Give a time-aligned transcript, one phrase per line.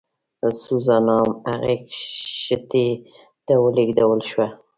[0.63, 1.17] سوزانا
[1.49, 2.87] هغې کښتۍ
[3.45, 4.47] ته ولېږدول شوه.